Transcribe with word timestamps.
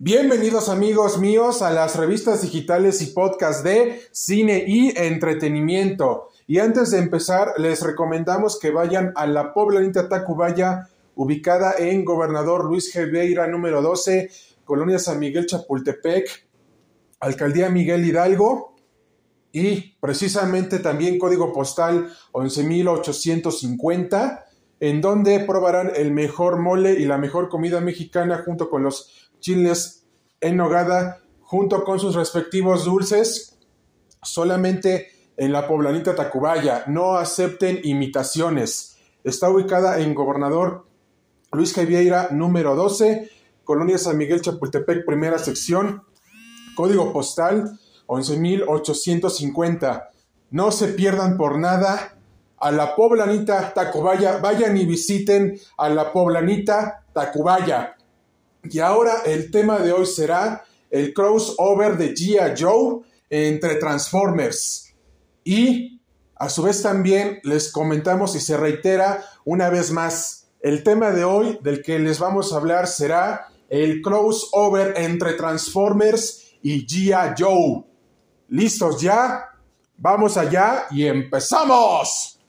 Bienvenidos 0.00 0.68
amigos 0.68 1.20
míos 1.20 1.62
a 1.62 1.70
las 1.70 1.94
revistas 1.94 2.42
digitales 2.42 3.00
y 3.00 3.12
podcast 3.12 3.64
de 3.64 4.02
cine 4.10 4.64
y 4.66 4.92
entretenimiento. 4.98 6.30
Y 6.48 6.58
antes 6.58 6.90
de 6.90 6.98
empezar, 6.98 7.52
les 7.58 7.80
recomendamos 7.80 8.58
que 8.58 8.72
vayan 8.72 9.12
a 9.14 9.28
la 9.28 9.54
poblanita 9.54 10.08
Tacubaya, 10.08 10.88
ubicada 11.14 11.76
en 11.78 12.04
Gobernador 12.04 12.64
Luis 12.64 12.92
Geveira 12.92 13.46
número 13.46 13.82
12, 13.82 14.30
Colonia 14.64 14.98
San 14.98 15.20
Miguel 15.20 15.46
Chapultepec, 15.46 16.44
Alcaldía 17.20 17.70
Miguel 17.70 18.04
Hidalgo 18.04 18.74
y 19.52 19.94
precisamente 20.00 20.80
también 20.80 21.20
código 21.20 21.52
postal 21.52 22.12
11850, 22.32 24.44
en 24.80 25.00
donde 25.00 25.38
probarán 25.38 25.92
el 25.94 26.10
mejor 26.10 26.58
mole 26.58 26.94
y 26.94 27.04
la 27.04 27.16
mejor 27.16 27.48
comida 27.48 27.80
mexicana 27.80 28.42
junto 28.44 28.68
con 28.68 28.82
los 28.82 29.30
chiles 29.44 30.04
en 30.40 30.56
nogada 30.56 31.20
junto 31.42 31.84
con 31.84 32.00
sus 32.00 32.14
respectivos 32.14 32.86
dulces 32.86 33.58
solamente 34.22 35.08
en 35.36 35.52
la 35.52 35.68
poblanita 35.68 36.14
Tacubaya. 36.14 36.84
No 36.86 37.18
acepten 37.18 37.80
imitaciones. 37.84 38.96
Está 39.22 39.50
ubicada 39.50 40.00
en 40.00 40.14
Gobernador 40.14 40.86
Luis 41.52 41.74
Javieira 41.74 42.28
número 42.30 42.74
12, 42.74 43.30
Colonia 43.64 43.98
San 43.98 44.16
Miguel 44.16 44.40
Chapultepec, 44.40 45.04
primera 45.04 45.38
sección, 45.38 46.04
código 46.74 47.12
postal 47.12 47.78
11850. 48.06 50.10
No 50.52 50.70
se 50.70 50.88
pierdan 50.88 51.36
por 51.36 51.58
nada 51.58 52.16
a 52.56 52.72
la 52.72 52.96
poblanita 52.96 53.74
Tacubaya. 53.74 54.38
Vayan 54.38 54.74
y 54.78 54.86
visiten 54.86 55.60
a 55.76 55.90
la 55.90 56.14
poblanita 56.14 57.04
Tacubaya. 57.12 57.96
Y 58.70 58.78
ahora 58.78 59.22
el 59.26 59.50
tema 59.50 59.78
de 59.78 59.92
hoy 59.92 60.06
será 60.06 60.64
el 60.90 61.12
crossover 61.12 61.96
de 61.96 62.14
G.I. 62.14 62.54
Joe 62.58 63.00
entre 63.30 63.76
Transformers. 63.76 64.94
Y 65.44 66.00
a 66.36 66.48
su 66.48 66.62
vez 66.62 66.82
también 66.82 67.40
les 67.42 67.70
comentamos 67.70 68.34
y 68.34 68.40
se 68.40 68.56
reitera 68.56 69.24
una 69.44 69.70
vez 69.70 69.90
más, 69.90 70.48
el 70.60 70.82
tema 70.82 71.10
de 71.10 71.24
hoy 71.24 71.58
del 71.62 71.82
que 71.82 71.98
les 71.98 72.18
vamos 72.18 72.52
a 72.52 72.56
hablar 72.56 72.86
será 72.86 73.48
el 73.68 74.00
crossover 74.00 74.94
entre 74.96 75.34
Transformers 75.34 76.56
y 76.62 76.86
G.I. 76.86 77.34
Joe. 77.38 77.84
¿Listos 78.48 79.00
ya? 79.00 79.50
Vamos 79.96 80.36
allá 80.36 80.86
y 80.90 81.06
empezamos. 81.06 82.40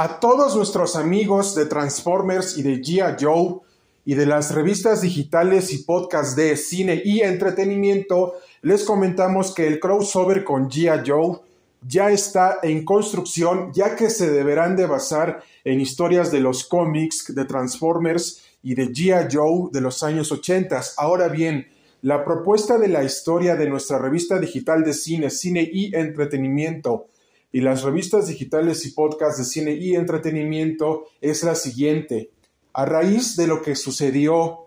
A 0.00 0.20
todos 0.20 0.54
nuestros 0.54 0.94
amigos 0.94 1.56
de 1.56 1.66
Transformers 1.66 2.56
y 2.56 2.62
de 2.62 2.80
Gia 2.80 3.16
Joe 3.20 3.56
y 4.04 4.14
de 4.14 4.26
las 4.26 4.54
revistas 4.54 5.00
digitales 5.00 5.72
y 5.72 5.78
podcasts 5.78 6.36
de 6.36 6.56
cine 6.56 7.02
y 7.04 7.22
entretenimiento, 7.22 8.34
les 8.62 8.84
comentamos 8.84 9.52
que 9.52 9.66
el 9.66 9.80
crossover 9.80 10.44
con 10.44 10.70
Gia 10.70 11.02
Joe 11.04 11.40
ya 11.84 12.12
está 12.12 12.60
en 12.62 12.84
construcción, 12.84 13.72
ya 13.74 13.96
que 13.96 14.08
se 14.08 14.30
deberán 14.30 14.76
de 14.76 14.86
basar 14.86 15.42
en 15.64 15.80
historias 15.80 16.30
de 16.30 16.38
los 16.38 16.62
cómics 16.62 17.34
de 17.34 17.44
Transformers 17.44 18.44
y 18.62 18.76
de 18.76 18.94
Gia 18.94 19.26
Joe 19.28 19.68
de 19.72 19.80
los 19.80 20.04
años 20.04 20.30
80. 20.30 20.80
Ahora 20.96 21.26
bien, 21.26 21.66
la 22.02 22.24
propuesta 22.24 22.78
de 22.78 22.86
la 22.86 23.02
historia 23.02 23.56
de 23.56 23.68
nuestra 23.68 23.98
revista 23.98 24.38
digital 24.38 24.84
de 24.84 24.94
cine, 24.94 25.28
cine 25.28 25.68
y 25.72 25.92
entretenimiento, 25.92 27.06
y 27.52 27.60
las 27.60 27.82
revistas 27.82 28.28
digitales 28.28 28.84
y 28.86 28.92
podcasts 28.92 29.38
de 29.38 29.44
cine 29.44 29.72
y 29.72 29.94
entretenimiento 29.94 31.04
es 31.20 31.42
la 31.42 31.54
siguiente. 31.54 32.30
A 32.72 32.84
raíz 32.84 33.36
de 33.36 33.46
lo 33.46 33.62
que 33.62 33.74
sucedió 33.74 34.66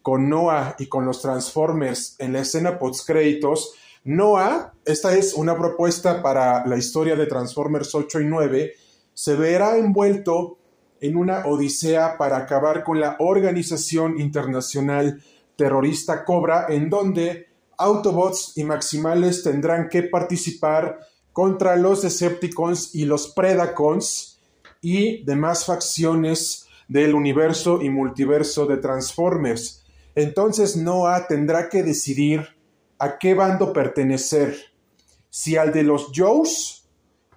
con 0.00 0.28
Noah 0.28 0.74
y 0.78 0.86
con 0.86 1.04
los 1.04 1.20
Transformers 1.20 2.16
en 2.18 2.32
la 2.32 2.40
escena 2.40 2.78
postcréditos, 2.78 3.74
Noah, 4.04 4.72
esta 4.84 5.14
es 5.14 5.34
una 5.34 5.56
propuesta 5.56 6.22
para 6.22 6.66
la 6.66 6.76
historia 6.76 7.14
de 7.14 7.26
Transformers 7.26 7.94
8 7.94 8.20
y 8.20 8.24
9, 8.24 8.72
se 9.14 9.36
verá 9.36 9.76
envuelto 9.76 10.58
en 11.00 11.16
una 11.16 11.46
odisea 11.46 12.16
para 12.16 12.38
acabar 12.38 12.82
con 12.82 12.98
la 12.98 13.16
organización 13.18 14.18
internacional 14.18 15.22
terrorista 15.56 16.24
Cobra, 16.24 16.66
en 16.68 16.88
donde 16.88 17.48
Autobots 17.76 18.52
y 18.56 18.64
Maximales 18.64 19.42
tendrán 19.42 19.88
que 19.88 20.04
participar 20.04 20.98
contra 21.32 21.76
los 21.76 22.02
Decepticons 22.02 22.94
y 22.94 23.04
los 23.04 23.28
Predacons 23.28 24.40
y 24.80 25.24
demás 25.24 25.64
facciones 25.64 26.66
del 26.88 27.14
universo 27.14 27.80
y 27.82 27.88
multiverso 27.88 28.66
de 28.66 28.76
Transformers. 28.76 29.84
Entonces 30.14 30.76
Noah 30.76 31.26
tendrá 31.26 31.68
que 31.68 31.82
decidir 31.82 32.48
a 32.98 33.18
qué 33.18 33.34
bando 33.34 33.72
pertenecer, 33.72 34.56
si 35.30 35.56
al 35.56 35.72
de 35.72 35.82
los 35.82 36.10
Joes 36.14 36.88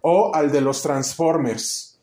o 0.01 0.35
al 0.35 0.51
de 0.51 0.61
los 0.61 0.81
Transformers, 0.81 1.99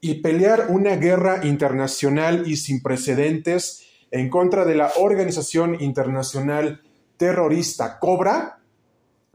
y 0.00 0.14
pelear 0.14 0.66
una 0.68 0.96
guerra 0.96 1.46
internacional 1.46 2.46
y 2.46 2.56
sin 2.56 2.82
precedentes 2.82 3.86
en 4.10 4.28
contra 4.28 4.64
de 4.64 4.74
la 4.74 4.92
organización 4.98 5.80
internacional 5.80 6.82
terrorista 7.16 7.98
Cobra, 7.98 8.61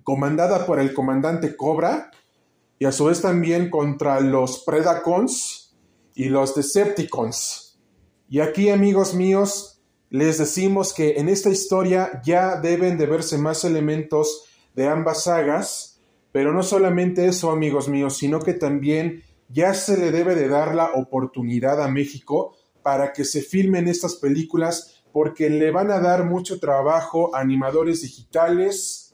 comandada 0.07 0.65
por 0.65 0.79
el 0.79 0.93
comandante 0.93 1.57
Cobra 1.57 2.11
y 2.79 2.85
a 2.85 2.93
su 2.93 3.03
vez 3.03 3.21
también 3.21 3.69
contra 3.69 4.21
los 4.21 4.63
Predacons 4.63 5.75
y 6.15 6.29
los 6.29 6.55
Decepticons. 6.55 7.77
Y 8.29 8.39
aquí, 8.39 8.69
amigos 8.69 9.13
míos, 9.13 9.81
les 10.09 10.37
decimos 10.37 10.93
que 10.93 11.15
en 11.17 11.27
esta 11.27 11.49
historia 11.49 12.21
ya 12.23 12.55
deben 12.55 12.97
de 12.97 13.05
verse 13.05 13.37
más 13.37 13.65
elementos 13.65 14.45
de 14.75 14.87
ambas 14.87 15.23
sagas, 15.23 15.99
pero 16.31 16.53
no 16.53 16.63
solamente 16.63 17.25
eso, 17.25 17.51
amigos 17.51 17.89
míos, 17.89 18.15
sino 18.15 18.39
que 18.39 18.53
también 18.53 19.23
ya 19.49 19.73
se 19.73 19.97
le 19.97 20.11
debe 20.11 20.35
de 20.35 20.47
dar 20.47 20.73
la 20.73 20.93
oportunidad 20.93 21.83
a 21.83 21.89
México 21.89 22.55
para 22.81 23.11
que 23.11 23.25
se 23.25 23.41
filmen 23.41 23.89
estas 23.89 24.15
películas 24.15 25.03
porque 25.11 25.49
le 25.49 25.69
van 25.71 25.91
a 25.91 25.99
dar 25.99 26.23
mucho 26.23 26.61
trabajo 26.61 27.35
a 27.35 27.41
animadores 27.41 28.03
digitales, 28.03 29.06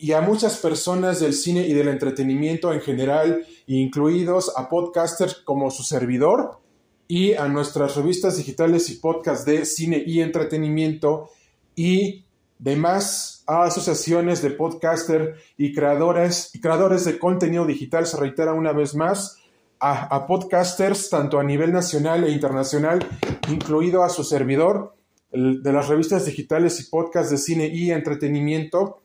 y 0.00 0.12
a 0.12 0.22
muchas 0.22 0.56
personas 0.56 1.20
del 1.20 1.34
cine 1.34 1.66
y 1.66 1.74
del 1.74 1.88
entretenimiento 1.88 2.72
en 2.72 2.80
general, 2.80 3.44
incluidos 3.66 4.50
a 4.56 4.70
podcasters 4.70 5.34
como 5.34 5.70
su 5.70 5.82
servidor 5.82 6.58
y 7.06 7.34
a 7.34 7.48
nuestras 7.48 7.96
revistas 7.96 8.38
digitales 8.38 8.88
y 8.88 8.94
podcasts 8.94 9.44
de 9.44 9.66
cine 9.66 10.02
y 10.06 10.22
entretenimiento 10.22 11.28
y 11.76 12.24
demás 12.58 13.44
asociaciones 13.46 14.40
de 14.40 14.52
podcaster 14.52 15.34
y 15.58 15.74
creadores 15.74 16.54
y 16.54 16.60
creadores 16.60 17.04
de 17.04 17.18
contenido 17.18 17.66
digital. 17.66 18.06
Se 18.06 18.16
reitera 18.16 18.54
una 18.54 18.72
vez 18.72 18.94
más 18.94 19.36
a, 19.80 20.14
a 20.14 20.26
podcasters 20.26 21.10
tanto 21.10 21.38
a 21.38 21.44
nivel 21.44 21.72
nacional 21.72 22.24
e 22.24 22.30
internacional, 22.30 23.06
incluido 23.50 24.02
a 24.02 24.08
su 24.08 24.24
servidor 24.24 24.94
de 25.30 25.72
las 25.72 25.88
revistas 25.88 26.24
digitales 26.24 26.80
y 26.80 26.90
podcasts 26.90 27.30
de 27.30 27.36
cine 27.36 27.66
y 27.66 27.90
entretenimiento 27.90 29.02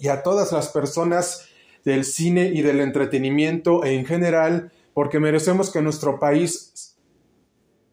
y 0.00 0.08
a 0.08 0.22
todas 0.22 0.52
las 0.52 0.68
personas 0.68 1.46
del 1.84 2.04
cine 2.04 2.50
y 2.54 2.62
del 2.62 2.80
entretenimiento 2.80 3.84
en 3.84 4.04
general, 4.04 4.72
porque 4.94 5.20
merecemos 5.20 5.70
que 5.70 5.78
en 5.78 5.84
nuestro 5.84 6.18
país, 6.18 6.96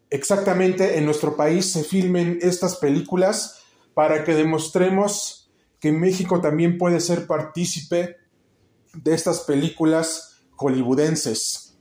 exactamente 0.09 0.97
en 0.97 1.05
nuestro 1.05 1.35
país, 1.35 1.71
se 1.71 1.83
filmen 1.83 2.39
estas 2.41 2.77
películas 2.77 3.61
para 3.93 4.23
que 4.23 4.33
demostremos 4.33 5.51
que 5.79 5.91
México 5.91 6.41
también 6.41 6.77
puede 6.77 6.99
ser 6.99 7.27
partícipe 7.27 8.17
de 8.93 9.13
estas 9.13 9.41
películas 9.41 10.41
hollywoodenses. 10.55 11.77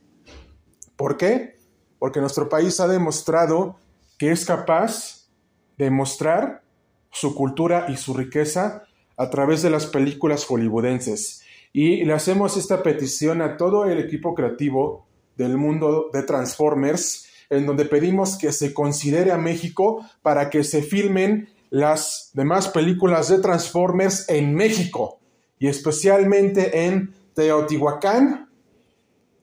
¿Por 0.95 1.17
qué? 1.17 1.57
Porque 1.99 2.19
nuestro 2.19 2.47
país 2.49 2.79
ha 2.79 2.87
demostrado 2.87 3.79
que 4.17 4.31
es 4.31 4.45
capaz 4.45 5.29
de 5.77 5.89
mostrar 5.89 6.63
su 7.11 7.35
cultura 7.35 7.85
y 7.89 7.97
su 7.97 8.13
riqueza 8.13 8.86
a 9.17 9.29
través 9.29 9.61
de 9.63 9.69
las 9.69 9.87
películas 9.87 10.45
hollywoodenses. 10.45 11.41
Y 11.73 12.05
le 12.05 12.13
hacemos 12.13 12.55
esta 12.55 12.83
petición 12.83 13.41
a 13.41 13.57
todo 13.57 13.85
el 13.85 13.99
equipo 13.99 14.33
creativo 14.33 15.07
del 15.35 15.57
mundo 15.57 16.09
de 16.13 16.23
Transformers, 16.23 17.27
en 17.49 17.65
donde 17.65 17.85
pedimos 17.85 18.37
que 18.37 18.51
se 18.51 18.73
considere 18.73 19.31
a 19.31 19.37
México 19.37 20.05
para 20.21 20.49
que 20.49 20.63
se 20.63 20.81
filmen 20.81 21.49
las 21.69 22.31
demás 22.33 22.69
películas 22.69 23.29
de 23.29 23.39
Transformers 23.39 24.29
en 24.29 24.53
México 24.55 25.19
y 25.59 25.67
especialmente 25.67 26.85
en 26.85 27.13
Teotihuacán, 27.33 28.49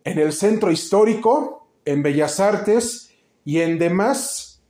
en 0.04 0.18
el 0.18 0.32
centro 0.32 0.70
histórico, 0.70 1.68
en 1.84 2.02
Bellas 2.02 2.40
Artes 2.40 3.10
y 3.44 3.60
en 3.60 3.78
demás 3.78 4.62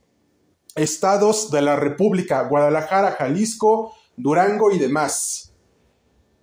estados 0.75 1.51
de 1.51 1.61
la 1.61 1.75
República, 1.75 2.43
Guadalajara, 2.43 3.11
Jalisco, 3.11 3.93
Durango 4.17 4.71
y 4.71 4.79
demás. 4.79 5.53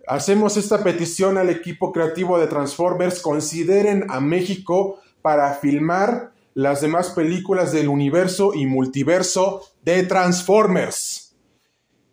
Hacemos 0.07 0.57
esta 0.57 0.83
petición 0.83 1.39
al 1.39 1.49
equipo 1.49 1.93
creativo 1.93 2.39
de 2.39 2.47
Transformers, 2.47 3.21
consideren 3.21 4.05
a 4.11 4.21
México 4.21 5.01
para 5.23 5.55
filmar 5.55 6.33
las 6.55 6.81
demás 6.81 7.11
películas 7.11 7.73
del 7.73 7.89
universo 7.89 8.53
y 8.55 8.67
multiverso 8.67 9.63
de 9.83 10.03
Transformers. 10.03 11.35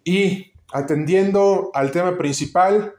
Y 0.03 0.53
atendiendo 0.71 1.71
al 1.73 1.91
tema 1.91 2.17
principal, 2.17 2.93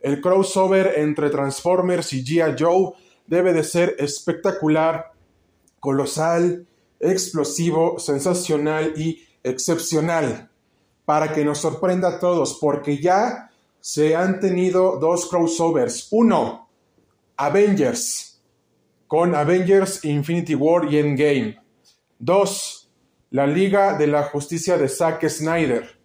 el 0.00 0.20
crossover 0.20 0.94
entre 0.96 1.30
Transformers 1.30 2.12
y 2.14 2.24
G.I. 2.24 2.56
Joe 2.58 2.94
debe 3.26 3.52
de 3.52 3.62
ser 3.62 3.94
espectacular, 3.98 5.12
colosal, 5.78 6.66
explosivo, 6.98 7.98
sensacional 7.98 8.94
y 8.96 9.22
excepcional 9.44 10.49
para 11.10 11.32
que 11.32 11.44
nos 11.44 11.58
sorprenda 11.58 12.06
a 12.06 12.18
todos, 12.20 12.56
porque 12.60 12.98
ya 12.98 13.50
se 13.80 14.14
han 14.14 14.38
tenido 14.38 14.96
dos 15.00 15.28
crossovers. 15.28 16.06
Uno, 16.12 16.68
Avengers 17.36 18.40
con 19.08 19.34
Avengers 19.34 20.04
Infinity 20.04 20.54
War 20.54 20.84
y 20.88 20.98
Endgame. 20.98 21.58
2. 22.20 22.92
La 23.30 23.44
Liga 23.44 23.98
de 23.98 24.06
la 24.06 24.22
Justicia 24.22 24.78
de 24.78 24.88
Zack 24.88 25.28
Snyder. 25.28 25.98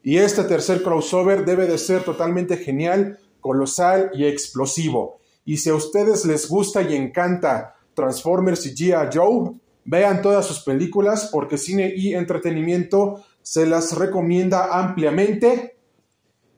Y 0.00 0.18
este 0.18 0.44
tercer 0.44 0.84
crossover 0.84 1.44
debe 1.44 1.66
de 1.66 1.76
ser 1.76 2.04
totalmente 2.04 2.56
genial, 2.56 3.18
colosal 3.40 4.12
y 4.14 4.26
explosivo. 4.26 5.18
Y 5.44 5.56
si 5.56 5.70
a 5.70 5.74
ustedes 5.74 6.24
les 6.24 6.48
gusta 6.48 6.82
y 6.82 6.94
encanta 6.94 7.74
Transformers 7.94 8.64
y 8.66 8.76
G.I. 8.76 9.10
Joe, 9.12 9.54
vean 9.84 10.22
todas 10.22 10.46
sus 10.46 10.60
películas 10.60 11.30
porque 11.32 11.58
cine 11.58 11.92
y 11.96 12.14
entretenimiento 12.14 13.24
se 13.42 13.66
las 13.66 13.96
recomienda 13.96 14.78
ampliamente. 14.78 15.76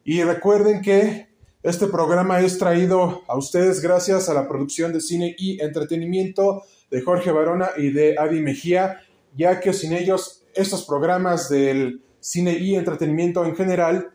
Y 0.04 0.22
recuerden 0.22 0.82
que 0.82 1.28
este 1.62 1.86
programa 1.86 2.40
es 2.40 2.58
traído 2.58 3.22
a 3.26 3.36
ustedes 3.36 3.80
gracias 3.80 4.28
a 4.28 4.34
la 4.34 4.46
producción 4.46 4.92
de 4.92 5.00
cine 5.00 5.34
y 5.38 5.60
entretenimiento 5.62 6.62
de 6.90 7.00
Jorge 7.00 7.32
Barona 7.32 7.70
y 7.76 7.90
de 7.90 8.16
Adi 8.18 8.40
Mejía, 8.40 9.00
ya 9.34 9.60
que 9.60 9.72
sin 9.72 9.94
ellos 9.94 10.44
estos 10.54 10.84
programas 10.84 11.48
del 11.48 12.02
cine 12.20 12.52
y 12.58 12.76
entretenimiento 12.76 13.44
en 13.44 13.56
general 13.56 14.10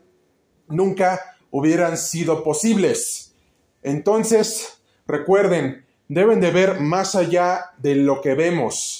nunca 0.68 1.36
hubieran 1.50 1.98
sido 1.98 2.44
posibles. 2.44 3.34
Entonces, 3.82 4.80
recuerden, 5.06 5.84
deben 6.08 6.40
de 6.40 6.50
ver 6.50 6.80
más 6.80 7.14
allá 7.14 7.66
de 7.78 7.96
lo 7.96 8.20
que 8.20 8.34
vemos. 8.34 8.99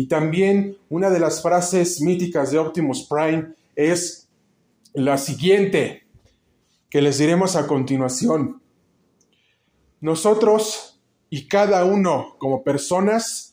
Y 0.00 0.06
también 0.06 0.78
una 0.88 1.10
de 1.10 1.20
las 1.20 1.42
frases 1.42 2.00
míticas 2.00 2.50
de 2.50 2.58
Optimus 2.58 3.06
Prime 3.06 3.52
es 3.76 4.30
la 4.94 5.18
siguiente 5.18 6.06
que 6.88 7.02
les 7.02 7.18
diremos 7.18 7.54
a 7.54 7.66
continuación. 7.66 8.62
Nosotros 10.00 11.02
y 11.28 11.48
cada 11.48 11.84
uno 11.84 12.36
como 12.38 12.64
personas 12.64 13.52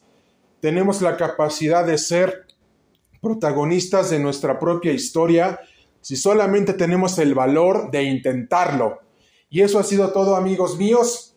tenemos 0.62 1.02
la 1.02 1.18
capacidad 1.18 1.86
de 1.86 1.98
ser 1.98 2.48
protagonistas 3.22 4.10
de 4.10 4.20
nuestra 4.20 4.58
propia 4.58 4.94
historia 4.94 5.60
si 6.00 6.16
solamente 6.16 6.72
tenemos 6.72 7.20
el 7.20 7.36
valor 7.36 7.92
de 7.92 8.04
intentarlo. 8.04 9.00
Y 9.50 9.64
eso 9.64 9.80
ha 9.80 9.84
sido 9.84 10.14
todo 10.14 10.38
amigos 10.38 10.78
míos. 10.78 11.36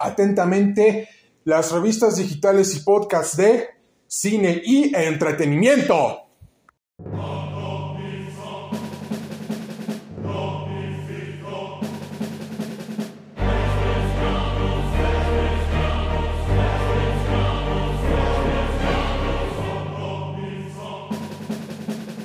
Atentamente, 0.00 1.10
las 1.44 1.70
revistas 1.70 2.16
digitales 2.16 2.74
y 2.74 2.80
podcasts 2.80 3.36
de 3.36 3.81
cine 4.12 4.60
y 4.62 4.94
entretenimiento. 4.94 6.20